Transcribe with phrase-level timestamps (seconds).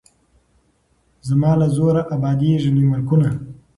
[1.27, 3.29] زما له زوره ابادیږي لوی ملکونه